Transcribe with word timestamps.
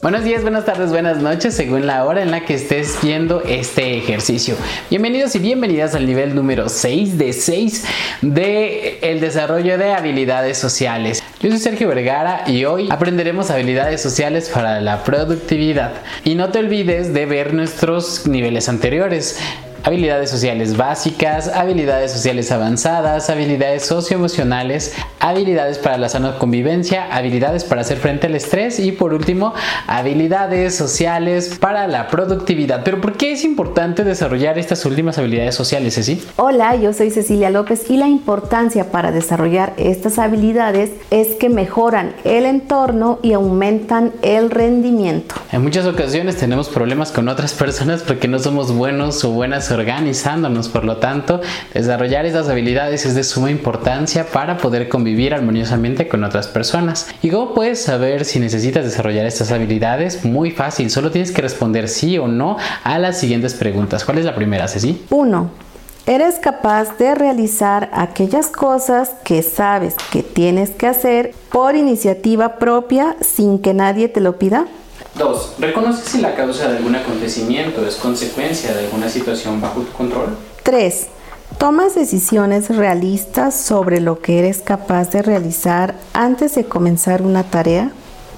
Buenos 0.00 0.22
días, 0.22 0.42
buenas 0.42 0.64
tardes, 0.64 0.90
buenas 0.90 1.18
noches, 1.18 1.54
según 1.54 1.84
la 1.84 2.04
hora 2.04 2.22
en 2.22 2.30
la 2.30 2.44
que 2.44 2.54
estés 2.54 2.98
viendo 3.02 3.42
este 3.42 3.98
ejercicio. 3.98 4.54
Bienvenidos 4.90 5.34
y 5.34 5.40
bienvenidas 5.40 5.96
al 5.96 6.06
nivel 6.06 6.36
número 6.36 6.68
6 6.68 7.18
de 7.18 7.32
6 7.32 7.84
de 8.22 9.00
el 9.02 9.18
desarrollo 9.18 9.76
de 9.76 9.94
habilidades 9.94 10.56
sociales. 10.56 11.20
Yo 11.40 11.50
soy 11.50 11.58
Sergio 11.58 11.88
Vergara 11.88 12.44
y 12.46 12.64
hoy 12.64 12.86
aprenderemos 12.92 13.50
habilidades 13.50 14.00
sociales 14.00 14.48
para 14.54 14.80
la 14.80 15.02
productividad. 15.02 15.94
Y 16.22 16.36
no 16.36 16.50
te 16.50 16.60
olvides 16.60 17.12
de 17.12 17.26
ver 17.26 17.52
nuestros 17.52 18.28
niveles 18.28 18.68
anteriores 18.68 19.36
habilidades 19.84 20.30
sociales 20.30 20.76
básicas, 20.76 21.48
habilidades 21.48 22.12
sociales 22.12 22.50
avanzadas, 22.52 23.30
habilidades 23.30 23.84
socioemocionales, 23.84 24.94
habilidades 25.20 25.78
para 25.78 25.98
la 25.98 26.08
sana 26.08 26.38
convivencia, 26.38 27.14
habilidades 27.14 27.64
para 27.64 27.82
hacer 27.82 27.98
frente 27.98 28.26
al 28.26 28.34
estrés 28.34 28.78
y 28.78 28.92
por 28.92 29.14
último, 29.14 29.54
habilidades 29.86 30.76
sociales 30.76 31.56
para 31.60 31.86
la 31.86 32.08
productividad. 32.08 32.82
Pero 32.84 33.00
¿por 33.00 33.16
qué 33.16 33.32
es 33.32 33.44
importante 33.44 34.04
desarrollar 34.04 34.58
estas 34.58 34.84
últimas 34.84 35.18
habilidades 35.18 35.54
sociales, 35.54 35.94
Ceci? 35.94 36.22
Hola, 36.36 36.76
yo 36.76 36.92
soy 36.92 37.10
Cecilia 37.10 37.50
López 37.50 37.90
y 37.90 37.96
la 37.96 38.08
importancia 38.08 38.90
para 38.90 39.12
desarrollar 39.12 39.74
estas 39.76 40.18
habilidades 40.18 40.90
es 41.10 41.34
que 41.36 41.48
mejoran 41.48 42.14
el 42.24 42.44
entorno 42.44 43.18
y 43.22 43.32
aumentan 43.32 44.12
el 44.22 44.50
rendimiento. 44.50 45.34
En 45.52 45.62
muchas 45.62 45.86
ocasiones 45.86 46.36
tenemos 46.36 46.68
problemas 46.68 47.12
con 47.12 47.28
otras 47.28 47.54
personas 47.54 48.02
porque 48.02 48.28
no 48.28 48.38
somos 48.38 48.72
buenos 48.72 49.24
o 49.24 49.30
buenas 49.30 49.67
organizándonos. 49.70 50.68
Por 50.68 50.84
lo 50.84 50.98
tanto, 50.98 51.40
desarrollar 51.74 52.26
esas 52.26 52.48
habilidades 52.48 53.06
es 53.06 53.14
de 53.14 53.24
suma 53.24 53.50
importancia 53.50 54.26
para 54.26 54.58
poder 54.58 54.88
convivir 54.88 55.34
armoniosamente 55.34 56.08
con 56.08 56.24
otras 56.24 56.46
personas. 56.46 57.08
¿Y 57.22 57.30
cómo 57.30 57.54
puedes 57.54 57.82
saber 57.82 58.24
si 58.24 58.40
necesitas 58.40 58.84
desarrollar 58.84 59.26
estas 59.26 59.52
habilidades? 59.52 60.24
Muy 60.24 60.50
fácil, 60.50 60.90
solo 60.90 61.10
tienes 61.10 61.32
que 61.32 61.42
responder 61.42 61.88
sí 61.88 62.18
o 62.18 62.28
no 62.28 62.56
a 62.84 62.98
las 62.98 63.18
siguientes 63.18 63.54
preguntas. 63.54 64.04
¿Cuál 64.04 64.18
es 64.18 64.24
la 64.24 64.34
primera, 64.34 64.68
Ceci? 64.68 65.04
1. 65.10 65.50
¿Eres 66.08 66.36
capaz 66.38 66.96
de 66.96 67.14
realizar 67.14 67.90
aquellas 67.92 68.46
cosas 68.46 69.10
que 69.24 69.42
sabes 69.42 69.94
que 70.10 70.22
tienes 70.22 70.70
que 70.70 70.86
hacer 70.86 71.34
por 71.52 71.76
iniciativa 71.76 72.56
propia 72.56 73.14
sin 73.20 73.58
que 73.58 73.74
nadie 73.74 74.08
te 74.08 74.22
lo 74.22 74.38
pida? 74.38 74.64
2. 75.18 75.54
¿Reconoces 75.58 76.04
si 76.04 76.20
la 76.20 76.34
causa 76.34 76.68
de 76.68 76.78
algún 76.78 76.94
acontecimiento 76.94 77.86
es 77.86 77.96
consecuencia 77.96 78.72
de 78.72 78.86
alguna 78.86 79.08
situación 79.08 79.60
bajo 79.60 79.80
tu 79.80 79.92
control? 79.92 80.36
3. 80.62 81.08
¿Tomas 81.58 81.94
decisiones 81.94 82.74
realistas 82.74 83.58
sobre 83.58 84.00
lo 84.00 84.20
que 84.20 84.38
eres 84.38 84.58
capaz 84.58 85.10
de 85.10 85.22
realizar 85.22 85.94
antes 86.12 86.54
de 86.54 86.64
comenzar 86.64 87.22
una 87.22 87.42
tarea? 87.42 87.90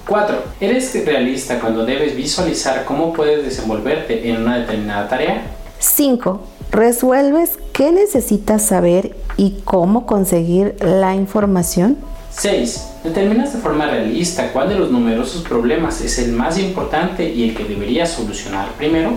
4. 0.07 0.35
¿Eres 0.59 0.93
realista 1.05 1.59
cuando 1.59 1.85
debes 1.85 2.15
visualizar 2.15 2.83
cómo 2.85 3.13
puedes 3.13 3.43
desenvolverte 3.45 4.27
en 4.27 4.41
una 4.41 4.57
determinada 4.57 5.07
tarea? 5.07 5.43
5. 5.79 6.41
¿Resuelves 6.71 7.59
qué 7.73 7.91
necesitas 7.91 8.65
saber 8.65 9.15
y 9.37 9.61
cómo 9.65 10.05
conseguir 10.05 10.75
la 10.81 11.15
información? 11.15 11.97
6. 12.31 12.87
Determinas 13.03 13.53
de 13.53 13.59
forma 13.59 13.85
realista 13.85 14.51
cuál 14.51 14.69
de 14.69 14.75
los 14.75 14.91
numerosos 14.91 15.41
problemas 15.43 16.01
es 16.01 16.19
el 16.19 16.31
más 16.31 16.57
importante 16.57 17.29
y 17.29 17.49
el 17.49 17.55
que 17.55 17.65
deberías 17.65 18.11
solucionar 18.11 18.69
primero. 18.73 19.13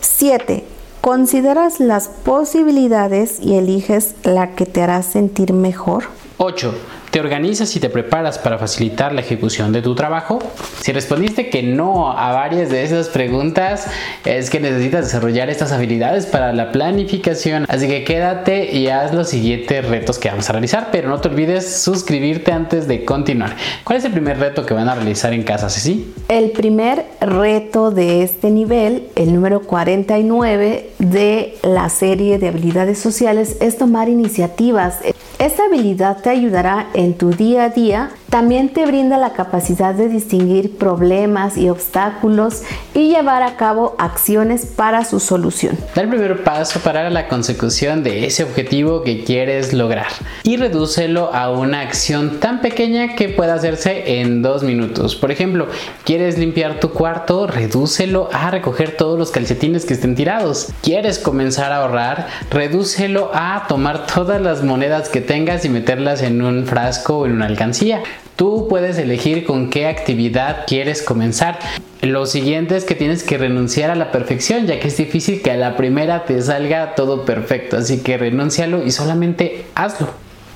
7. 0.00 0.64
¿Consideras 1.00 1.80
las 1.80 2.08
posibilidades 2.08 3.38
y 3.40 3.54
eliges 3.54 4.14
la 4.22 4.54
que 4.54 4.66
te 4.66 4.82
hará 4.82 5.02
sentir 5.02 5.52
mejor? 5.52 6.04
8. 6.38 6.74
¿Te 7.14 7.20
organizas 7.20 7.76
y 7.76 7.78
te 7.78 7.90
preparas 7.90 8.40
para 8.40 8.58
facilitar 8.58 9.12
la 9.12 9.20
ejecución 9.20 9.70
de 9.70 9.82
tu 9.82 9.94
trabajo? 9.94 10.40
Si 10.80 10.90
respondiste 10.90 11.48
que 11.48 11.62
no 11.62 12.10
a 12.10 12.32
varias 12.32 12.70
de 12.70 12.82
esas 12.82 13.06
preguntas, 13.06 13.86
es 14.24 14.50
que 14.50 14.58
necesitas 14.58 15.04
desarrollar 15.04 15.48
estas 15.48 15.70
habilidades 15.70 16.26
para 16.26 16.52
la 16.52 16.72
planificación. 16.72 17.66
Así 17.68 17.86
que 17.86 18.02
quédate 18.02 18.74
y 18.74 18.88
haz 18.88 19.14
los 19.14 19.28
siguientes 19.28 19.88
retos 19.88 20.18
que 20.18 20.28
vamos 20.28 20.50
a 20.50 20.54
realizar, 20.54 20.88
pero 20.90 21.08
no 21.08 21.20
te 21.20 21.28
olvides 21.28 21.84
suscribirte 21.84 22.50
antes 22.50 22.88
de 22.88 23.04
continuar. 23.04 23.54
¿Cuál 23.84 23.98
es 23.98 24.04
el 24.04 24.10
primer 24.10 24.40
reto 24.40 24.66
que 24.66 24.74
van 24.74 24.88
a 24.88 24.96
realizar 24.96 25.32
en 25.32 25.44
casa, 25.44 25.70
Ceci? 25.70 26.12
El 26.26 26.50
primer 26.50 27.06
reto 27.20 27.92
de 27.92 28.24
este 28.24 28.50
nivel, 28.50 29.06
el 29.14 29.32
número 29.32 29.60
49 29.60 30.90
de 30.98 31.58
la 31.62 31.88
serie 31.90 32.40
de 32.40 32.48
habilidades 32.48 32.98
sociales, 32.98 33.58
es 33.60 33.78
tomar 33.78 34.08
iniciativas. 34.08 34.96
Esta 35.44 35.66
habilidad 35.66 36.22
te 36.22 36.30
ayudará 36.30 36.86
en 36.94 37.18
tu 37.18 37.28
día 37.28 37.64
a 37.64 37.68
día 37.68 38.10
también 38.34 38.70
te 38.70 38.84
brinda 38.84 39.16
la 39.16 39.32
capacidad 39.32 39.94
de 39.94 40.08
distinguir 40.08 40.76
problemas 40.76 41.56
y 41.56 41.68
obstáculos 41.68 42.62
y 42.92 43.10
llevar 43.10 43.44
a 43.44 43.56
cabo 43.56 43.94
acciones 43.96 44.66
para 44.66 45.04
su 45.04 45.20
solución. 45.20 45.78
Da 45.94 46.02
el 46.02 46.08
primer 46.08 46.42
paso 46.42 46.80
para 46.80 47.10
la 47.10 47.28
consecución 47.28 48.02
de 48.02 48.26
ese 48.26 48.42
objetivo 48.42 49.04
que 49.04 49.22
quieres 49.22 49.72
lograr 49.72 50.08
y 50.42 50.56
redúcelo 50.56 51.32
a 51.32 51.52
una 51.52 51.82
acción 51.82 52.40
tan 52.40 52.60
pequeña 52.60 53.14
que 53.14 53.28
pueda 53.28 53.54
hacerse 53.54 54.18
en 54.18 54.42
dos 54.42 54.64
minutos. 54.64 55.14
Por 55.14 55.30
ejemplo, 55.30 55.68
quieres 56.02 56.36
limpiar 56.36 56.80
tu 56.80 56.90
cuarto, 56.90 57.46
redúcelo 57.46 58.30
a 58.32 58.50
recoger 58.50 58.96
todos 58.96 59.16
los 59.16 59.30
calcetines 59.30 59.84
que 59.84 59.94
estén 59.94 60.16
tirados. 60.16 60.70
Quieres 60.82 61.20
comenzar 61.20 61.70
a 61.70 61.84
ahorrar, 61.84 62.26
redúcelo 62.50 63.30
a 63.32 63.66
tomar 63.68 64.08
todas 64.08 64.42
las 64.42 64.64
monedas 64.64 65.08
que 65.08 65.20
tengas 65.20 65.64
y 65.64 65.68
meterlas 65.68 66.20
en 66.20 66.42
un 66.42 66.66
frasco 66.66 67.18
o 67.18 67.26
en 67.26 67.34
una 67.34 67.46
alcancía. 67.46 68.02
Tú 68.36 68.66
puedes 68.68 68.98
elegir 68.98 69.44
con 69.44 69.70
qué 69.70 69.86
actividad 69.86 70.64
quieres 70.66 71.02
comenzar. 71.02 71.58
Lo 72.02 72.26
siguiente 72.26 72.76
es 72.76 72.84
que 72.84 72.96
tienes 72.96 73.22
que 73.22 73.38
renunciar 73.38 73.90
a 73.90 73.94
la 73.94 74.10
perfección, 74.10 74.66
ya 74.66 74.80
que 74.80 74.88
es 74.88 74.96
difícil 74.96 75.40
que 75.40 75.52
a 75.52 75.56
la 75.56 75.76
primera 75.76 76.24
te 76.24 76.42
salga 76.42 76.96
todo 76.96 77.24
perfecto, 77.24 77.76
así 77.76 78.02
que 78.02 78.18
renúncialo 78.18 78.84
y 78.84 78.90
solamente 78.90 79.66
hazlo. 79.76 80.08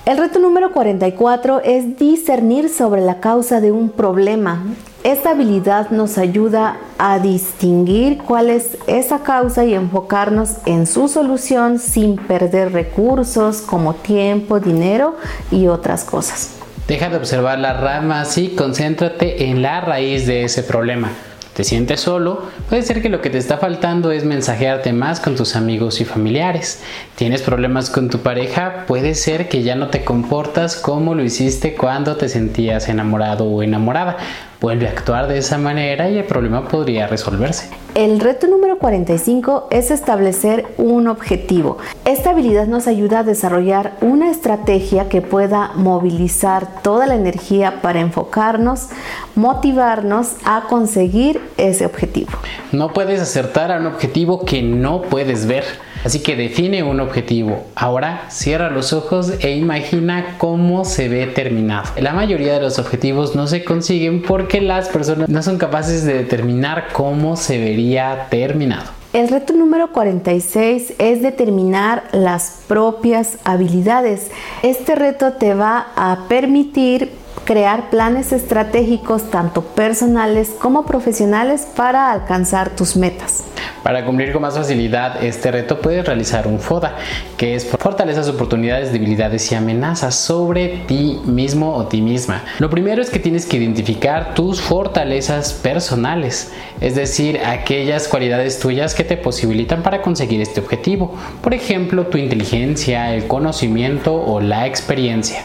El 0.06 0.18
reto 0.18 0.40
número 0.40 0.72
44 0.72 1.60
es 1.64 1.98
discernir 1.98 2.68
sobre 2.68 3.00
la 3.00 3.20
causa 3.20 3.60
de 3.60 3.72
un 3.72 3.90
problema. 3.90 4.64
Esta 5.04 5.30
habilidad 5.30 5.90
nos 5.90 6.18
ayuda 6.18 6.78
a 6.98 7.20
distinguir 7.20 8.18
cuál 8.18 8.50
es 8.50 8.76
esa 8.86 9.20
causa 9.20 9.64
y 9.64 9.74
enfocarnos 9.74 10.56
en 10.66 10.86
su 10.86 11.08
solución 11.08 11.78
sin 11.78 12.16
perder 12.16 12.72
recursos 12.72 13.60
como 13.60 13.94
tiempo, 13.94 14.58
dinero 14.58 15.14
y 15.52 15.68
otras 15.68 16.04
cosas. 16.04 16.57
Deja 16.88 17.10
de 17.10 17.18
observar 17.18 17.58
las 17.58 17.78
ramas 17.78 18.38
y 18.38 18.48
concéntrate 18.56 19.50
en 19.50 19.60
la 19.60 19.82
raíz 19.82 20.26
de 20.26 20.44
ese 20.44 20.62
problema. 20.62 21.10
¿Te 21.52 21.62
sientes 21.62 22.00
solo? 22.00 22.44
Puede 22.70 22.80
ser 22.80 23.02
que 23.02 23.10
lo 23.10 23.20
que 23.20 23.28
te 23.28 23.36
está 23.36 23.58
faltando 23.58 24.10
es 24.10 24.24
mensajearte 24.24 24.94
más 24.94 25.20
con 25.20 25.36
tus 25.36 25.54
amigos 25.54 26.00
y 26.00 26.06
familiares. 26.06 26.82
¿Tienes 27.14 27.42
problemas 27.42 27.90
con 27.90 28.08
tu 28.08 28.20
pareja? 28.20 28.84
Puede 28.86 29.14
ser 29.14 29.50
que 29.50 29.62
ya 29.62 29.74
no 29.74 29.88
te 29.88 30.02
comportas 30.02 30.76
como 30.76 31.14
lo 31.14 31.22
hiciste 31.22 31.74
cuando 31.74 32.16
te 32.16 32.30
sentías 32.30 32.88
enamorado 32.88 33.44
o 33.44 33.62
enamorada 33.62 34.16
vuelve 34.60 34.88
a 34.88 34.90
actuar 34.90 35.28
de 35.28 35.38
esa 35.38 35.58
manera 35.58 36.08
y 36.10 36.18
el 36.18 36.24
problema 36.24 36.66
podría 36.66 37.06
resolverse. 37.06 37.70
El 37.94 38.20
reto 38.20 38.46
número 38.46 38.78
45 38.78 39.68
es 39.70 39.90
establecer 39.90 40.66
un 40.76 41.08
objetivo. 41.08 41.78
Esta 42.04 42.30
habilidad 42.30 42.66
nos 42.66 42.86
ayuda 42.86 43.20
a 43.20 43.24
desarrollar 43.24 43.94
una 44.00 44.30
estrategia 44.30 45.08
que 45.08 45.20
pueda 45.20 45.72
movilizar 45.74 46.82
toda 46.82 47.06
la 47.06 47.14
energía 47.14 47.80
para 47.82 48.00
enfocarnos, 48.00 48.88
motivarnos 49.34 50.36
a 50.44 50.64
conseguir 50.68 51.40
ese 51.56 51.86
objetivo. 51.86 52.30
No 52.72 52.92
puedes 52.92 53.20
acertar 53.20 53.72
a 53.72 53.78
un 53.78 53.86
objetivo 53.86 54.44
que 54.44 54.62
no 54.62 55.02
puedes 55.02 55.46
ver. 55.46 55.64
Así 56.04 56.20
que 56.20 56.36
define 56.36 56.82
un 56.82 57.00
objetivo. 57.00 57.66
Ahora 57.74 58.26
cierra 58.30 58.70
los 58.70 58.92
ojos 58.92 59.32
e 59.40 59.56
imagina 59.56 60.36
cómo 60.38 60.84
se 60.84 61.08
ve 61.08 61.26
terminado. 61.26 61.90
La 62.00 62.12
mayoría 62.12 62.54
de 62.54 62.60
los 62.60 62.78
objetivos 62.78 63.34
no 63.34 63.46
se 63.46 63.64
consiguen 63.64 64.22
porque 64.22 64.60
las 64.60 64.88
personas 64.88 65.28
no 65.28 65.42
son 65.42 65.58
capaces 65.58 66.04
de 66.04 66.14
determinar 66.14 66.88
cómo 66.92 67.36
se 67.36 67.58
vería 67.58 68.26
terminado. 68.30 68.98
El 69.12 69.28
reto 69.28 69.54
número 69.54 69.90
46 69.92 70.92
es 70.98 71.22
determinar 71.22 72.04
las 72.12 72.60
propias 72.68 73.38
habilidades. 73.44 74.30
Este 74.62 74.94
reto 74.94 75.32
te 75.32 75.54
va 75.54 75.88
a 75.96 76.26
permitir 76.28 77.10
crear 77.46 77.88
planes 77.88 78.32
estratégicos 78.32 79.30
tanto 79.30 79.62
personales 79.62 80.50
como 80.60 80.84
profesionales 80.84 81.66
para 81.74 82.12
alcanzar 82.12 82.68
tus 82.76 82.96
metas. 82.96 83.42
Para 83.82 84.04
cumplir 84.04 84.32
con 84.32 84.42
más 84.42 84.54
facilidad 84.54 85.22
este 85.22 85.50
reto 85.50 85.80
puedes 85.80 86.04
realizar 86.04 86.46
un 86.46 86.58
FODA, 86.58 86.96
que 87.36 87.54
es 87.54 87.66
fortalezas, 87.66 88.28
oportunidades, 88.28 88.92
debilidades 88.92 89.50
y 89.52 89.54
amenazas 89.54 90.14
sobre 90.14 90.84
ti 90.86 91.20
mismo 91.24 91.74
o 91.74 91.86
ti 91.86 92.00
misma. 92.00 92.44
Lo 92.58 92.70
primero 92.70 93.00
es 93.00 93.10
que 93.10 93.18
tienes 93.18 93.46
que 93.46 93.56
identificar 93.56 94.34
tus 94.34 94.60
fortalezas 94.60 95.52
personales, 95.52 96.52
es 96.80 96.94
decir, 96.94 97.40
aquellas 97.44 98.08
cualidades 98.08 98.58
tuyas 98.58 98.94
que 98.94 99.04
te 99.04 99.16
posibilitan 99.16 99.82
para 99.82 100.02
conseguir 100.02 100.40
este 100.40 100.60
objetivo. 100.60 101.14
Por 101.42 101.54
ejemplo, 101.54 102.06
tu 102.06 102.18
inteligencia, 102.18 103.14
el 103.14 103.26
conocimiento 103.26 104.14
o 104.14 104.40
la 104.40 104.66
experiencia. 104.66 105.44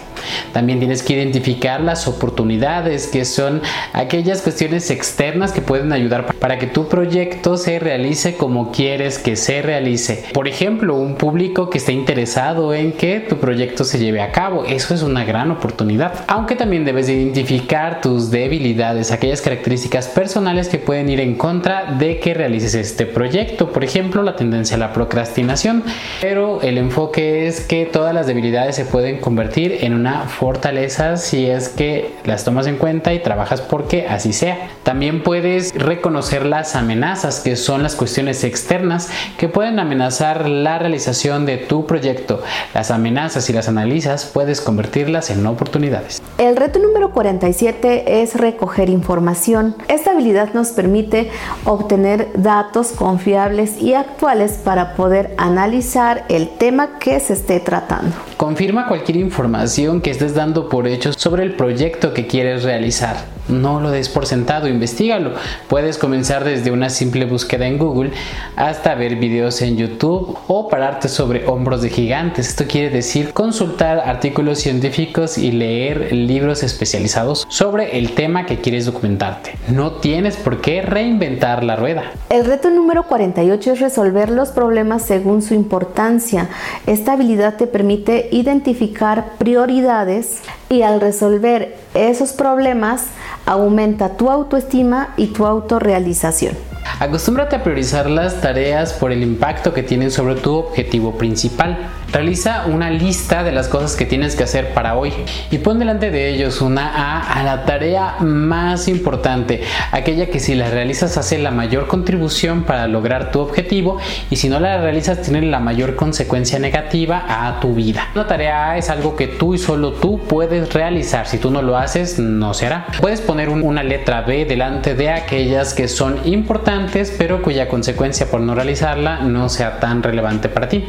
También 0.51 0.79
tienes 0.79 1.03
que 1.03 1.13
identificar 1.13 1.81
las 1.81 2.07
oportunidades, 2.07 3.07
que 3.07 3.25
son 3.25 3.61
aquellas 3.93 4.41
cuestiones 4.41 4.89
externas 4.91 5.51
que 5.51 5.61
pueden 5.61 5.91
ayudar 5.91 6.33
para 6.35 6.59
que 6.59 6.67
tu 6.67 6.87
proyecto 6.87 7.57
se 7.57 7.79
realice 7.79 8.35
como 8.35 8.71
quieres 8.71 9.17
que 9.19 9.35
se 9.35 9.61
realice. 9.61 10.25
Por 10.33 10.47
ejemplo, 10.47 10.95
un 10.95 11.15
público 11.15 11.69
que 11.69 11.77
esté 11.77 11.93
interesado 11.93 12.73
en 12.73 12.91
que 12.93 13.19
tu 13.19 13.37
proyecto 13.37 13.83
se 13.83 13.99
lleve 13.99 14.21
a 14.21 14.31
cabo. 14.31 14.65
Eso 14.65 14.93
es 14.93 15.03
una 15.03 15.23
gran 15.25 15.51
oportunidad. 15.51 16.25
Aunque 16.27 16.55
también 16.55 16.85
debes 16.85 17.09
identificar 17.09 18.01
tus 18.01 18.31
debilidades, 18.31 19.11
aquellas 19.11 19.41
características 19.41 20.07
personales 20.07 20.67
que 20.69 20.77
pueden 20.77 21.09
ir 21.09 21.19
en 21.19 21.35
contra 21.35 21.93
de 21.97 22.19
que 22.19 22.33
realices 22.33 22.75
este 22.75 23.05
proyecto. 23.05 23.71
Por 23.71 23.83
ejemplo, 23.83 24.21
la 24.23 24.35
tendencia 24.35 24.75
a 24.75 24.79
la 24.79 24.93
procrastinación. 24.93 25.83
Pero 26.21 26.61
el 26.61 26.77
enfoque 26.77 27.47
es 27.47 27.61
que 27.61 27.85
todas 27.85 28.13
las 28.13 28.27
debilidades 28.27 28.75
se 28.75 28.85
pueden 28.85 29.19
convertir 29.19 29.79
en 29.81 29.93
una 29.93 30.12
fortaleza 30.21 31.17
si 31.17 31.47
es 31.47 31.69
que 31.69 32.13
las 32.25 32.43
tomas 32.43 32.67
en 32.67 32.77
cuenta 32.77 33.13
y 33.13 33.19
trabajas 33.19 33.61
porque 33.61 34.07
así 34.07 34.33
sea. 34.33 34.69
También 34.83 35.23
puedes 35.23 35.73
reconocer 35.73 36.45
las 36.45 36.75
amenazas, 36.75 37.39
que 37.39 37.55
son 37.55 37.83
las 37.83 37.95
cuestiones 37.95 38.43
externas 38.43 39.09
que 39.37 39.47
pueden 39.47 39.79
amenazar 39.79 40.49
la 40.49 40.79
realización 40.79 41.45
de 41.45 41.57
tu 41.57 41.85
proyecto. 41.85 42.41
Las 42.73 42.91
amenazas 42.91 43.45
si 43.45 43.53
las 43.53 43.67
analizas 43.67 44.25
puedes 44.25 44.61
convertirlas 44.61 45.29
en 45.29 45.45
oportunidades. 45.45 46.21
El 46.37 46.55
reto 46.55 46.79
número 46.79 47.11
47 47.11 48.21
es 48.21 48.35
recoger 48.35 48.89
información. 48.89 49.75
Esta 49.87 50.11
habilidad 50.11 50.53
nos 50.53 50.69
permite 50.69 51.29
obtener 51.65 52.29
datos 52.35 52.87
confiables 52.91 53.81
y 53.81 53.93
actuales 53.93 54.59
para 54.63 54.95
poder 54.95 55.33
analizar 55.37 56.25
el 56.29 56.49
tema 56.49 56.99
que 56.99 57.19
se 57.19 57.33
esté 57.33 57.59
tratando. 57.59 58.15
Confirma 58.37 58.87
cualquier 58.87 59.17
información 59.17 60.01
que 60.03 60.11
estés 60.11 60.35
dando 60.35 60.69
por 60.69 60.85
hecho 60.85 61.13
sobre 61.13 61.43
el 61.43 61.53
proyecto 61.53 62.13
que 62.13 62.27
quieres 62.27 62.63
realizar. 62.63 63.25
No 63.47 63.79
lo 63.79 63.91
des 63.91 64.09
por 64.09 64.25
sentado, 64.25 64.67
investigalo. 64.67 65.33
Puedes 65.67 65.97
comenzar 65.97 66.43
desde 66.43 66.71
una 66.71 66.89
simple 66.89 67.25
búsqueda 67.25 67.67
en 67.67 67.77
Google 67.77 68.11
hasta 68.55 68.95
ver 68.95 69.17
videos 69.17 69.61
en 69.61 69.77
YouTube 69.77 70.37
o 70.47 70.69
pararte 70.69 71.09
sobre 71.09 71.45
hombros 71.47 71.81
de 71.81 71.89
gigantes. 71.89 72.49
Esto 72.49 72.65
quiere 72.67 72.89
decir 72.89 73.33
consultar 73.33 73.99
artículos 73.99 74.59
científicos 74.59 75.37
y 75.37 75.51
leer 75.51 76.13
libros 76.13 76.63
especializados 76.63 77.45
sobre 77.49 77.97
el 77.97 78.13
tema 78.15 78.45
que 78.45 78.59
quieres 78.59 78.85
documentarte. 78.85 79.55
No 79.67 79.93
tienes 79.93 80.37
por 80.37 80.61
qué 80.61 80.81
reinventar 80.81 81.63
la 81.63 81.75
rueda. 81.75 82.03
El 82.29 82.45
reto 82.45 82.69
número 82.69 83.03
48 83.03 83.73
es 83.73 83.79
resolver 83.79 84.29
los 84.29 84.49
problemas 84.49 85.03
según 85.03 85.41
su 85.41 85.53
importancia. 85.53 86.49
Esta 86.87 87.13
habilidad 87.13 87.57
te 87.57 87.67
permite 87.67 88.29
identificar 88.31 89.33
prioridades 89.37 90.41
y 90.73 90.81
al 90.81 90.99
resolver 90.99 91.75
esos 91.93 92.33
problemas 92.33 93.05
aumenta 93.45 94.17
tu 94.17 94.31
autoestima 94.31 95.13
y 95.17 95.27
tu 95.27 95.45
autorrealización. 95.45 96.72
Acostúmbrate 96.99 97.55
a 97.55 97.63
priorizar 97.63 98.09
las 98.09 98.39
tareas 98.41 98.93
por 98.93 99.11
el 99.11 99.23
impacto 99.23 99.73
que 99.73 99.83
tienen 99.83 100.11
sobre 100.11 100.35
tu 100.35 100.55
objetivo 100.55 101.17
principal. 101.17 101.89
Realiza 102.11 102.65
una 102.67 102.91
lista 102.91 103.43
de 103.43 103.51
las 103.51 103.67
cosas 103.67 103.95
que 103.95 104.05
tienes 104.05 104.35
que 104.35 104.43
hacer 104.43 104.73
para 104.73 104.95
hoy 104.95 105.11
y 105.49 105.57
pon 105.57 105.79
delante 105.79 106.11
de 106.11 106.29
ellos 106.29 106.61
una 106.61 106.87
A 106.87 107.39
a 107.39 107.43
la 107.43 107.65
tarea 107.65 108.17
más 108.19 108.87
importante, 108.87 109.63
aquella 109.91 110.27
que 110.27 110.39
si 110.39 110.53
la 110.53 110.69
realizas 110.69 111.17
hace 111.17 111.39
la 111.39 111.49
mayor 111.49 111.87
contribución 111.87 112.63
para 112.63 112.87
lograr 112.87 113.31
tu 113.31 113.39
objetivo 113.39 113.97
y 114.29 114.35
si 114.35 114.47
no 114.47 114.59
la 114.59 114.79
realizas 114.79 115.23
tiene 115.23 115.41
la 115.41 115.59
mayor 115.59 115.95
consecuencia 115.95 116.59
negativa 116.59 117.25
a 117.27 117.59
tu 117.59 117.73
vida. 117.73 118.09
Una 118.13 118.27
tarea 118.27 118.71
A 118.71 118.77
es 118.77 118.91
algo 118.91 119.15
que 119.15 119.27
tú 119.27 119.55
y 119.55 119.57
solo 119.57 119.93
tú 119.93 120.19
puedes 120.19 120.71
realizar, 120.71 121.25
si 121.25 121.39
tú 121.39 121.49
no 121.49 121.63
lo 121.63 121.77
haces 121.77 122.19
no 122.19 122.53
será. 122.53 122.85
Puedes 123.01 123.21
poner 123.21 123.49
una 123.49 123.81
letra 123.81 124.21
B 124.21 124.45
delante 124.45 124.93
de 124.93 125.09
aquellas 125.09 125.73
que 125.73 125.87
son 125.87 126.19
importantes 126.25 126.82
pero 127.17 127.41
cuya 127.41 127.67
consecuencia 127.67 128.27
por 128.27 128.41
no 128.41 128.55
realizarla 128.55 129.21
no 129.21 129.49
sea 129.49 129.79
tan 129.79 130.03
relevante 130.03 130.49
para 130.49 130.69
ti. 130.69 130.85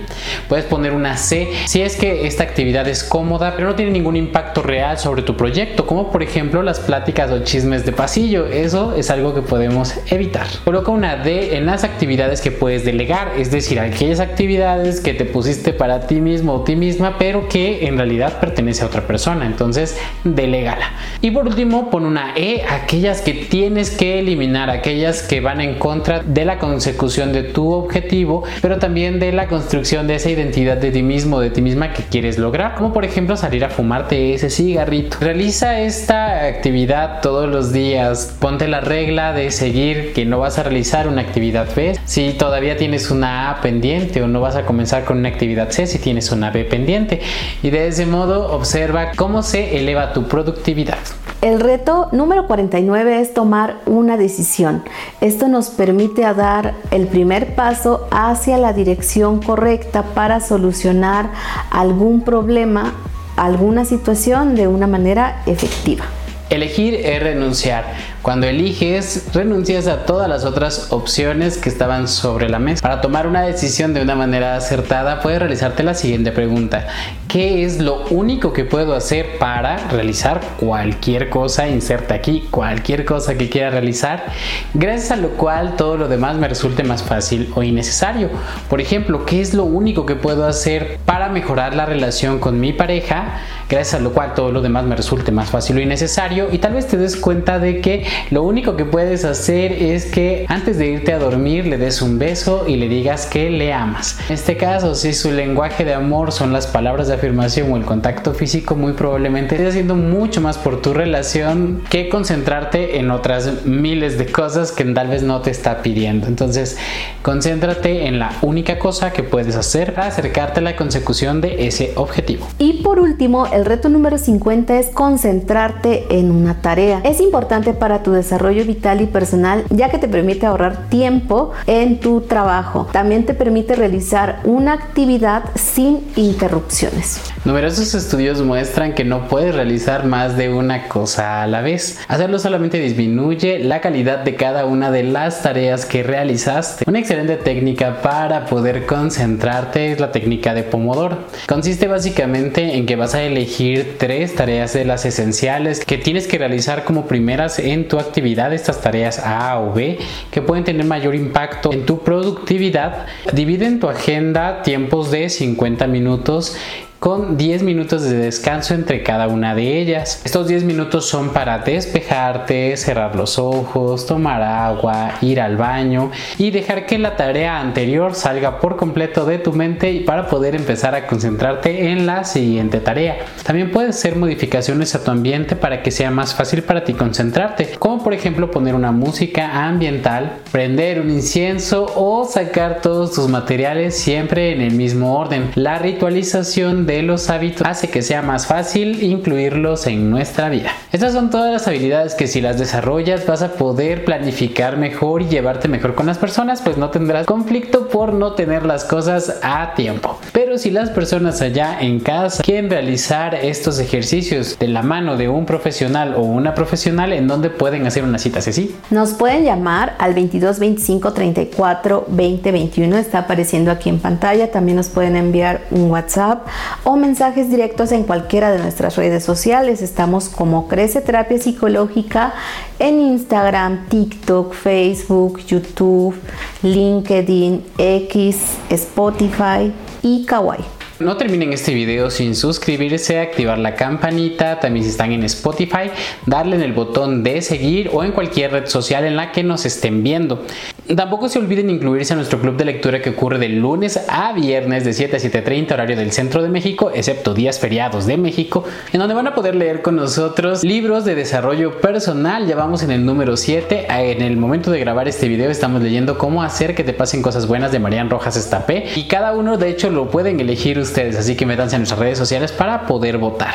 Puedes 0.49 0.64
poner 0.64 0.93
una 0.93 1.17
C 1.17 1.50
si 1.67 1.82
es 1.82 1.96
que 1.96 2.26
esta 2.26 2.43
actividad 2.43 2.87
es 2.88 3.05
cómoda 3.05 3.55
pero 3.56 3.69
no 3.69 3.75
tiene 3.75 3.91
ningún 3.91 4.17
impacto 4.17 4.62
real 4.62 4.99
sobre 4.99 5.23
tu 5.23 5.37
proyecto, 5.37 5.87
como 5.87 6.11
por 6.11 6.23
ejemplo 6.23 6.62
las 6.62 6.81
pláticas 6.81 7.31
o 7.31 7.43
chismes 7.44 7.85
de 7.85 7.93
pasillo. 7.93 8.46
Eso 8.46 8.94
es 8.94 9.11
algo 9.11 9.35
que 9.35 9.43
podemos 9.43 9.94
evitar. 10.11 10.46
Coloca 10.64 10.91
una 10.91 11.17
D 11.17 11.56
en 11.56 11.67
las 11.67 11.85
actividades 11.85 12.41
que 12.41 12.50
puedes 12.50 12.85
delegar, 12.85 13.32
es 13.38 13.50
decir, 13.50 13.81
aquellas 13.81 14.20
actividades 14.20 15.00
que 15.00 15.14
te 15.14 15.25
pusiste 15.25 15.73
para 15.73 16.06
ti 16.06 16.20
mismo 16.20 16.55
o 16.55 16.64
ti 16.64 16.76
misma, 16.76 17.17
pero 17.19 17.49
que 17.49 17.87
en 17.87 17.96
realidad 17.96 18.41
pertenece 18.41 18.82
a 18.82 18.87
otra 18.87 19.06
persona. 19.06 19.46
Entonces, 19.46 19.99
delégala. 20.25 20.93
Y 21.20 21.31
por 21.31 21.46
último, 21.46 21.91
pon 21.91 22.06
una 22.06 22.35
E, 22.37 22.64
aquellas 22.69 23.20
que 23.20 23.32
tienes 23.32 23.91
que 23.91 24.19
eliminar, 24.19 24.70
aquellas 24.70 25.23
que 25.23 25.41
van 25.41 25.61
en 25.61 25.79
contra 25.84 26.20
de 26.20 26.46
la 26.46 26.58
consecución 26.58 27.34
de 27.34 27.42
tu 27.42 27.70
objetivo, 27.70 28.42
pero 28.62 28.78
también 28.78 29.20
de 29.20 29.32
la 29.32 29.48
construcción 29.48 30.06
de 30.06 30.14
esa 30.14 30.31
identidad 30.31 30.78
de 30.78 30.90
ti 30.90 31.02
mismo, 31.02 31.40
de 31.40 31.50
ti 31.50 31.60
misma 31.60 31.92
que 31.92 32.04
quieres 32.04 32.38
lograr, 32.38 32.75
como 32.76 32.94
por 32.94 33.04
ejemplo 33.04 33.36
salir 33.36 33.66
a 33.66 33.69
fumarte 33.69 34.32
ese 34.32 34.48
cigarrito. 34.48 35.19
Realiza 35.20 35.81
esta 35.81 36.46
actividad 36.46 37.20
todos 37.20 37.50
los 37.50 37.75
días, 37.75 38.34
ponte 38.40 38.66
la 38.66 38.81
regla 38.81 39.34
de 39.34 39.50
seguir 39.50 40.14
que 40.14 40.25
no 40.25 40.38
vas 40.38 40.58
a 40.58 40.62
realizar 40.62 41.06
una 41.06 41.20
actividad 41.20 41.69
B 41.76 41.98
si 42.06 42.32
todavía 42.32 42.78
tienes 42.78 43.10
una 43.10 43.50
A 43.50 43.60
pendiente 43.60 44.22
o 44.22 44.26
no 44.26 44.40
vas 44.40 44.56
a 44.56 44.64
comenzar 44.64 45.04
con 45.04 45.19
una 45.19 45.28
actividad 45.28 45.70
C 45.70 45.86
si 45.86 45.98
tienes 45.98 46.32
una 46.32 46.50
B 46.50 46.64
pendiente 46.64 47.20
y 47.62 47.69
de 47.69 47.88
ese 47.88 48.06
modo 48.06 48.54
observa 48.54 49.10
cómo 49.16 49.42
se 49.42 49.76
eleva 49.76 50.14
tu 50.14 50.28
productividad. 50.28 50.96
El 51.44 51.61
reto 51.61 52.08
número 52.11 52.46
49 52.46 53.20
es 53.20 53.35
tomar 53.35 53.82
una 53.85 54.17
decisión. 54.17 54.82
Esto 55.20 55.46
nos 55.46 55.69
permite 55.69 56.23
dar 56.32 56.73
el 56.91 57.06
primer 57.06 57.55
paso 57.55 58.08
hacia 58.11 58.56
la 58.56 58.73
dirección 58.73 59.43
correcta 59.43 60.05
para 60.14 60.41
solucionar 60.41 61.29
algún 61.70 62.23
problema, 62.23 62.94
alguna 63.37 63.85
situación 63.85 64.55
de 64.55 64.69
una 64.69 64.87
manera 64.87 65.43
efectiva. 65.44 66.06
Elegir 66.55 66.95
es 66.95 67.21
renunciar. 67.21 67.85
Cuando 68.23 68.47
eliges, 68.47 69.27
renuncias 69.35 69.87
a 69.87 70.06
todas 70.06 70.29
las 70.29 70.45
otras 70.45 70.93
opciones 70.93 71.59
que 71.59 71.69
estaban 71.69 72.06
sobre 72.06 72.49
la 72.49 72.59
mesa. 72.59 72.81
Para 72.81 73.01
tomar 73.01 73.27
una 73.27 73.43
decisión 73.43 73.93
de 73.93 74.01
una 74.01 74.15
manera 74.15 74.56
acertada, 74.56 75.21
puedes 75.21 75.41
realizarte 75.41 75.83
la 75.83 75.95
siguiente 75.95 76.33
pregunta. 76.33 76.87
¿Qué 77.29 77.65
es 77.65 77.81
lo 77.81 78.05
único 78.11 78.53
que 78.53 78.65
puedo 78.65 78.95
hacer 78.95 79.39
para 79.39 79.77
realizar 79.89 80.41
cualquier 80.61 81.29
cosa? 81.29 81.67
Inserta 81.67 82.15
aquí 82.15 82.47
cualquier 82.51 83.05
cosa 83.05 83.37
que 83.37 83.51
quiera 83.51 83.71
realizar, 83.71 84.25
gracias 84.73 85.11
a 85.11 85.17
lo 85.17 85.31
cual 85.31 85.75
todo 85.75 85.97
lo 85.97 86.06
demás 86.06 86.37
me 86.37 86.47
resulte 86.47 86.85
más 86.85 87.03
fácil 87.03 87.51
o 87.56 87.65
innecesario. 87.65 88.31
Por 88.70 88.81
ejemplo, 88.81 89.27
¿qué 89.27 89.41
es 89.41 89.53
lo 89.53 89.65
único 89.65 90.06
que 90.06 90.15
puedo 90.15 90.46
hacer 90.46 90.99
para 91.05 91.29
mejorar 91.29 91.75
la 91.75 91.87
relación 91.87 92.39
con 92.39 92.61
mi 92.61 92.73
pareja? 92.73 93.41
Gracias 93.74 94.00
a 94.00 94.04
lo 94.04 94.12
cual 94.12 94.34
todo 94.34 94.52
lo 94.52 94.62
demás 94.62 94.84
me 94.84 94.94
resulte 94.94 95.32
más 95.32 95.50
fácil 95.50 95.78
o 95.78 95.81
innecesario 95.81 96.46
y 96.52 96.58
tal 96.58 96.74
vez 96.74 96.86
te 96.86 96.96
des 96.96 97.16
cuenta 97.16 97.58
de 97.58 97.81
que 97.81 98.06
lo 98.31 98.44
único 98.44 98.76
que 98.76 98.84
puedes 98.84 99.24
hacer 99.24 99.72
es 99.72 100.06
que 100.06 100.46
antes 100.48 100.78
de 100.78 100.86
irte 100.86 101.12
a 101.12 101.19
dormir 101.19 101.66
le 101.66 101.76
des 101.76 102.00
un 102.00 102.20
beso 102.20 102.66
y 102.69 102.76
le 102.76 102.88
digas 102.88 103.26
que 103.26 103.50
le 103.50 103.72
amas. 103.72 104.16
En 104.28 104.34
este 104.34 104.56
caso, 104.56 104.94
si 104.94 105.12
su 105.12 105.32
lenguaje 105.32 105.84
de 105.84 105.93
amor 105.93 106.31
son 106.31 106.52
las 106.52 106.69
palabras 106.69 107.08
de 107.08 107.14
afirmación 107.14 107.72
o 107.72 107.76
el 107.76 107.84
contacto 107.84 108.32
físico, 108.32 108.76
muy 108.76 108.93
probablemente 108.93 109.56
estés 109.56 109.70
haciendo 109.70 109.96
mucho 109.96 110.40
más 110.40 110.56
por 110.56 110.81
tu 110.81 110.94
relación 110.94 111.82
que 111.90 112.08
concentrarte 112.08 113.00
en 113.00 113.10
otras 113.10 113.64
miles 113.64 114.19
de 114.19 114.26
cosas 114.26 114.70
que 114.70 114.84
tal 114.84 115.08
vez 115.08 115.24
no 115.24 115.40
te 115.40 115.50
está 115.50 115.82
pidiendo. 115.82 116.28
Entonces, 116.28 116.78
concéntrate 117.22 118.06
en 118.06 118.20
la 118.20 118.31
única 118.40 118.78
cosa 118.78 119.12
que 119.12 119.24
puedes 119.24 119.56
hacer 119.56 119.94
para 119.94 120.06
acercarte 120.06 120.60
a 120.60 120.62
la 120.62 120.76
consecución 120.76 121.40
de 121.40 121.66
ese 121.66 121.90
objetivo. 121.96 122.46
Y 122.60 122.84
por 122.84 123.00
último, 123.00 123.48
el 123.52 123.64
reto 123.65 123.89
número 123.89 124.19
50 124.19 124.79
es 124.79 124.89
concentrarte 124.89 126.06
en 126.19 126.31
una 126.31 126.61
tarea. 126.61 127.01
Es 127.05 127.21
importante 127.21 127.75
para 127.75 128.03
tu 128.03 128.13
desarrollo 128.13 128.65
vital 128.65 129.01
y 129.01 129.06
personal 129.06 129.65
ya 129.71 129.91
que 129.91 129.99
te 129.99 130.09
permite 130.09 130.47
ahorrar 130.47 130.89
tiempo 130.89 131.53
en 131.67 132.01
tu 132.01 132.23
trabajo. 132.23 132.87
También 132.93 133.27
te 133.27 133.35
permite 133.35 133.75
realizar 133.75 134.41
una 134.44 134.73
actividad 134.73 135.44
sin 135.55 136.01
interrupciones. 136.17 137.33
Numerosos 137.44 137.93
estudios 137.93 138.41
muestran 138.41 138.94
que 138.94 139.05
no 139.05 139.29
puedes 139.29 139.55
realizar 139.55 140.06
más 140.06 140.39
de 140.39 140.48
una 140.48 140.89
cosa 140.89 141.43
a 141.43 141.46
la 141.46 141.60
vez. 141.60 142.01
Hacerlo 142.08 142.39
solamente 142.39 142.81
disminuye 142.81 143.58
la 143.58 143.82
calidad 143.82 144.20
de 144.20 144.34
cada 144.34 144.65
una 144.65 144.91
de 144.91 145.03
las 145.03 145.43
tareas 145.43 145.84
que 145.84 146.03
realizaste. 146.03 146.84
Una 146.89 147.01
excelente 147.01 147.36
técnica 147.36 148.01
para 148.01 148.46
poder 148.46 148.86
concentrarte 148.86 149.93
es 149.93 150.01
la 150.01 150.10
técnica 150.10 150.55
de 150.55 150.63
Pomodoro. 150.63 151.19
Consiste 151.46 151.86
básicamente 151.86 152.77
en 152.79 152.86
que 152.86 152.96
vas 152.96 153.15
a 153.15 153.22
elegir 153.22 153.96
tres 153.98 154.34
tareas 154.34 154.72
de 154.72 154.86
las 154.86 155.05
esenciales 155.05 155.84
que 155.84 155.98
tienes 155.98 156.27
que 156.27 156.39
realizar 156.39 156.84
como 156.84 157.06
primeras 157.06 157.58
en 157.58 157.89
tu 157.89 157.98
actividad, 157.98 158.55
estas 158.55 158.81
tareas 158.81 159.19
A 159.19 159.60
o 159.60 159.74
B, 159.74 159.98
que 160.31 160.41
pueden 160.41 160.65
tener 160.65 160.86
mayor 160.86 161.15
impacto 161.15 161.74
en 161.74 161.84
tu 161.84 162.03
productividad. 162.03 163.05
Divide 163.34 163.67
en 163.67 163.81
tu 163.81 163.91
agenda 163.91 164.63
tiempos 164.63 165.10
de 165.10 165.29
50 165.29 165.86
minutos 165.89 166.56
con 167.05 167.37
10 167.37 167.65
minutos 167.65 168.03
de 168.05 168.17
descanso 168.17 168.73
entre 168.73 169.03
cada 169.03 169.29
una 169.29 169.55
de 169.55 169.79
ellas. 169.79 170.23
Estos 170.25 170.49
10 170.49 170.65
minutos 170.65 171.05
son 171.05 171.34
para 171.34 171.58
despejarte, 171.58 172.75
cerrar 172.79 173.15
los 173.15 173.39
ojos, 173.39 174.06
tomar 174.06 174.41
agua, 174.41 175.13
ir 175.20 175.39
al 175.39 175.58
baño 175.58 176.11
y 176.39 176.51
dejar 176.51 176.87
que 176.87 176.96
la 176.99 177.15
tarea 177.15 177.61
anterior 177.61 178.15
salga 178.15 178.58
por 178.58 178.77
completo 178.77 179.27
de 179.27 179.37
tu 179.37 179.53
mente 179.53 179.93
y 179.93 180.01
para 180.01 180.29
poder 180.29 180.55
empezar 180.56 180.94
a 180.94 181.06
concentrarte 181.06 181.91
en 181.91 182.06
la 182.06 182.25
siguiente 182.25 182.81
tarea. 182.81 183.19
También 183.43 183.70
puedes 183.70 183.96
hacer 183.96 184.17
modificaciones 184.17 184.94
a 184.94 185.05
tu 185.05 185.11
ambiente 185.11 185.56
para 185.56 185.82
que 185.82 185.91
sea 185.91 186.11
más 186.11 186.34
fácil 186.34 186.63
para 186.63 186.84
ti 186.84 186.94
concentrarte, 186.94 187.73
como 187.79 188.03
por 188.03 188.15
ejemplo 188.15 188.51
poner 188.51 188.75
una 188.75 188.93
música 188.93 189.67
ambiental, 189.67 190.39
prender 190.51 191.03
un 191.03 191.11
incienso 191.11 191.84
o 191.96 192.25
sacar 192.25 192.81
todos 192.81 193.13
tus 193.13 193.29
materiales 193.29 193.94
siempre 193.94 194.53
en 194.53 194.63
el 194.63 194.73
mismo 194.73 195.19
orden. 195.19 195.51
La 195.55 195.79
ritualización 195.79 196.87
de 196.87 196.94
los 197.03 197.31
hábitos 197.31 197.67
hace 197.67 197.89
que 197.89 198.03
sea 198.03 198.22
más 198.22 198.46
fácil 198.46 199.03
incluirlos 199.03 199.86
en 199.86 200.10
nuestra 200.10 200.48
vida. 200.48 200.70
Estas 200.93 201.13
son 201.13 201.31
todas 201.31 201.53
las 201.53 201.67
habilidades 201.67 202.15
que 202.15 202.27
si 202.27 202.41
las 202.41 202.58
desarrollas 202.58 203.27
vas 203.27 203.43
a 203.43 203.53
poder 203.53 204.05
planificar 204.05 204.77
mejor 204.77 205.22
y 205.22 205.29
llevarte 205.29 205.69
mejor 205.69 205.94
con 205.94 206.06
las 206.06 206.19
personas, 206.19 206.63
pues 206.63 206.77
no 206.77 206.91
tendrás 206.91 207.27
conflicto 207.27 207.89
por 207.89 208.13
no 208.13 208.32
tener 208.32 208.65
las 208.65 208.84
cosas 208.84 209.41
a 209.43 209.74
tiempo. 209.74 210.19
Pero 210.32 210.58
si 210.58 210.70
las 210.70 210.91
personas 210.91 211.41
allá 211.41 211.81
en 211.81 212.01
casa 212.01 212.43
quieren 212.43 212.70
realizar 212.70 213.34
estos 213.34 213.79
ejercicios 213.79 214.58
de 214.58 214.69
la 214.69 214.82
mano 214.82 215.17
de 215.17 215.29
un 215.29 215.46
profesional 215.46 216.15
o 216.17 216.20
una 216.20 216.55
profesional, 216.55 217.13
¿en 217.13 217.27
dónde 217.27 217.51
pueden 217.51 217.86
hacer 217.86 218.05
una 218.05 218.19
cita, 218.19 218.41
Ceci? 218.41 218.74
Nos 218.91 219.15
pueden 219.15 219.44
llamar 219.44 219.94
al 219.98 220.15
22 220.15 220.58
25 220.58 221.13
34 221.13 222.06
20 222.08 222.53
21, 222.53 222.96
está 222.96 223.20
apareciendo 223.20 223.70
aquí 223.70 223.89
en 223.89 223.98
pantalla. 223.98 224.51
También 224.51 224.77
nos 224.77 224.89
pueden 224.89 225.17
enviar 225.17 225.63
un 225.70 225.91
WhatsApp 225.91 226.46
o 226.84 226.96
mensajes 226.96 227.50
directos 227.50 227.93
en 227.93 228.05
cualquiera 228.05 228.53
de 228.53 228.58
nuestras 228.58 228.96
redes 228.96 229.24
sociales. 229.24 229.82
Estamos 229.82 230.29
como 230.29 230.69
Crece 230.69 231.00
Terapia 231.00 231.38
Psicológica 231.38 232.34
en 232.79 233.00
Instagram, 233.00 233.88
TikTok, 233.88 234.55
Facebook, 234.55 235.41
YouTube, 235.46 236.14
LinkedIn, 236.62 237.64
X, 237.79 238.36
Spotify 238.70 239.72
y 240.03 240.24
Kawaii. 240.26 240.64
No 241.00 241.17
terminen 241.17 241.53
este 241.53 241.74
video 241.74 242.08
sin 242.08 242.36
suscribirse, 242.36 243.19
activar 243.19 243.58
la 243.58 243.74
campanita, 243.74 244.60
también 244.60 244.84
si 244.84 244.91
están 244.91 245.10
en 245.10 245.24
Spotify, 245.24 245.91
darle 246.24 246.55
en 246.55 246.62
el 246.62 246.72
botón 246.72 247.24
de 247.24 247.43
seguir 247.43 247.91
o 247.93 248.05
en 248.05 248.12
cualquier 248.12 248.53
red 248.53 248.67
social 248.67 249.05
en 249.05 249.17
la 249.17 249.32
que 249.32 249.43
nos 249.43 249.67
estén 249.67 250.05
viendo. 250.05 250.44
Tampoco 250.86 251.31
se 251.31 251.38
olviden 251.38 251.70
incluirse 251.70 252.12
a 252.12 252.17
nuestro 252.17 252.38
club 252.38 252.58
de 252.58 252.67
lectura 252.67 253.00
que 253.00 253.08
ocurre 253.08 253.38
de 253.38 253.48
lunes 253.48 253.98
a 254.06 254.34
viernes 254.34 254.84
de 254.84 254.93
7 254.93 255.17
a 255.17 255.19
7.30 255.19 255.72
horario 255.72 255.96
del 255.96 256.12
centro 256.12 256.43
de 256.43 256.50
México, 256.50 256.93
excepto 256.94 257.32
días 257.32 257.58
feriados 257.58 258.05
de 258.05 258.19
México, 258.19 258.64
en 258.93 259.00
donde 259.00 259.14
van 259.14 259.26
a 259.26 259.34
poder 259.34 259.55
leer 259.55 259.81
con 259.81 259.96
nosotros 259.96 260.62
libros 260.62 261.06
de 261.06 261.14
desarrollo 261.14 261.81
personal. 261.81 262.46
Ya 262.46 262.55
vamos 262.55 262.82
en 262.82 262.91
el 262.91 263.06
número 263.06 263.38
7. 263.38 263.86
En 263.88 264.20
el 264.20 264.36
momento 264.36 264.70
de 264.70 264.79
grabar 264.79 265.08
este 265.08 265.26
video 265.26 265.50
estamos 265.50 265.81
leyendo 265.81 266.19
cómo 266.19 266.43
hacer 266.43 266.74
que 266.74 266.84
te 266.84 266.93
pasen 266.93 267.22
cosas 267.22 267.48
buenas 267.48 267.72
de 267.72 267.79
Marian 267.79 268.10
Rojas 268.10 268.36
Estapé 268.36 268.84
y 268.94 269.05
cada 269.05 269.32
uno 269.32 269.56
de 269.56 269.70
hecho 269.70 269.88
lo 269.88 270.10
pueden 270.10 270.38
elegir 270.38 270.79
ustedes, 270.79 271.17
así 271.17 271.34
que 271.34 271.46
métanse 271.46 271.76
en 271.76 271.81
nuestras 271.81 272.00
redes 272.00 272.19
sociales 272.19 272.53
para 272.53 272.86
poder 272.86 273.17
votar. 273.17 273.55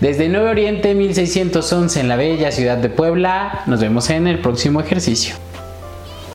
Desde 0.00 0.28
9 0.28 0.48
Oriente 0.48 0.94
1611 0.94 1.98
en 1.98 2.08
la 2.08 2.14
bella 2.14 2.52
ciudad 2.52 2.76
de 2.76 2.88
Puebla, 2.88 3.62
nos 3.66 3.80
vemos 3.80 4.08
en 4.10 4.28
el 4.28 4.38
próximo 4.38 4.80
ejercicio. 4.80 5.47